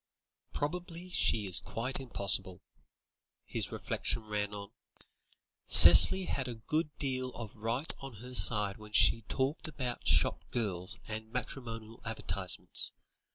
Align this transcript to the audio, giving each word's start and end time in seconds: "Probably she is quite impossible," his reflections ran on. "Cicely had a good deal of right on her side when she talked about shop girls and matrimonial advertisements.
"Probably 0.51 1.11
she 1.11 1.45
is 1.45 1.59
quite 1.59 1.99
impossible," 1.99 2.63
his 3.45 3.71
reflections 3.71 4.25
ran 4.25 4.51
on. 4.51 4.71
"Cicely 5.67 6.25
had 6.25 6.47
a 6.47 6.55
good 6.55 6.89
deal 6.97 7.29
of 7.35 7.55
right 7.55 7.93
on 7.99 8.13
her 8.15 8.33
side 8.33 8.77
when 8.77 8.93
she 8.93 9.21
talked 9.27 9.67
about 9.67 10.07
shop 10.07 10.43
girls 10.49 10.97
and 11.07 11.31
matrimonial 11.31 12.01
advertisements. 12.03 12.91